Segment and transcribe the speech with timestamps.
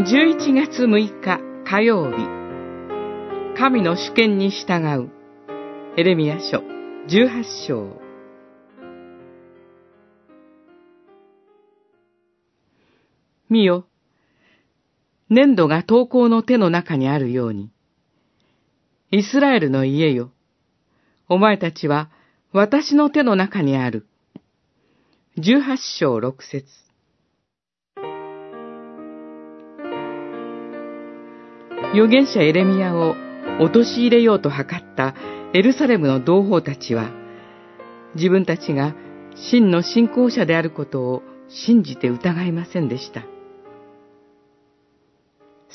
[0.00, 2.26] 11月6日火曜日。
[3.54, 5.10] 神の主権に従う。
[5.98, 6.62] エレミヤ書
[7.06, 8.00] 18章。
[13.50, 13.84] 見よ。
[15.28, 17.70] 粘土が投稿の手の中にあるように。
[19.10, 20.30] イスラエルの家よ。
[21.28, 22.08] お前たちは
[22.54, 24.06] 私の手の中にある。
[25.36, 26.89] 十八章六節。
[31.92, 33.16] 預言者エレミアを
[33.58, 35.16] 陥れようと図った
[35.52, 37.10] エルサレムの同胞たちは、
[38.14, 38.94] 自分たちが
[39.34, 43.24] 真の信仰者であることを信じて疑いませんでした。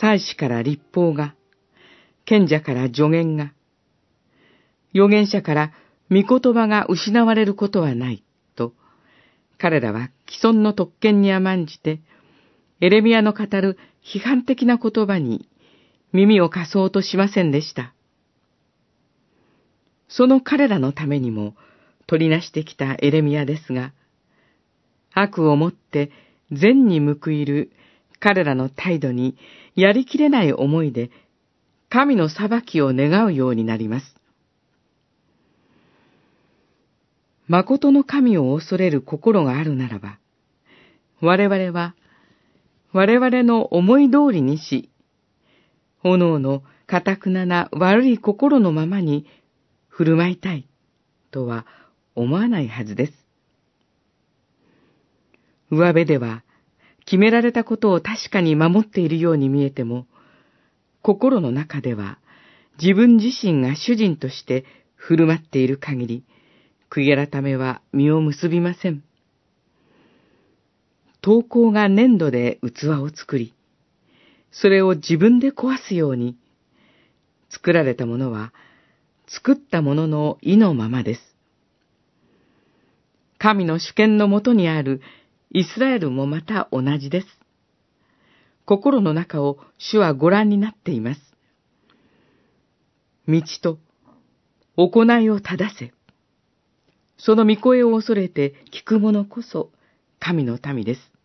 [0.00, 1.34] 祭司から立法が、
[2.24, 3.52] 賢者から助言が、
[4.94, 5.72] 預言者から
[6.10, 8.24] 御言葉が失われることはない、
[8.56, 8.72] と、
[9.58, 12.00] 彼らは既存の特権に甘んじて、
[12.80, 15.46] エレミアの語る批判的な言葉に
[16.12, 17.94] 耳を貸そうとしませんでした。
[20.08, 21.54] その彼らのためにも
[22.06, 23.92] 取りなしてきたエレミアですが、
[25.12, 26.10] 悪をもって
[26.50, 27.70] 善に報いる
[28.20, 29.36] 彼らの態度に
[29.74, 31.10] やりきれない思いで
[31.90, 34.14] 神の裁きを願うようになります。
[37.48, 40.18] 誠の神を恐れる心があるならば、
[41.20, 41.94] 我々は、
[42.92, 44.90] 我々の思い通りにし、
[46.02, 49.26] 炎の堅くなな悪い心のままに
[49.88, 50.68] 振る舞いたい、
[51.30, 51.66] とは
[52.14, 53.12] 思わないはずです。
[55.70, 56.42] 上辺では、
[57.04, 60.06] 決められたことを確かに守っているように見えても、
[61.02, 62.18] 心の中では
[62.80, 66.24] 自分自身が主人として振る舞っている限り、
[66.90, 69.02] 悔い改めは実を結びません。
[71.20, 73.54] 投稿が粘土で器を作り、
[74.50, 76.36] それを自分で壊すように、
[77.50, 78.52] 作られたものは、
[79.26, 81.20] 作ったものの意のままです。
[83.38, 85.00] 神の主権のもとにある
[85.50, 87.26] イスラエルもまた同じです。
[88.64, 91.20] 心の中を主はご覧になっています。
[93.26, 93.78] 道と
[94.76, 95.92] 行いを正せ。
[97.16, 99.70] その御声を恐れて聞く者こそ
[100.20, 101.17] 神の民です。